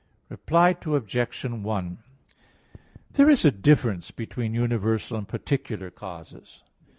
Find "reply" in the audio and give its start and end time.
0.29-0.75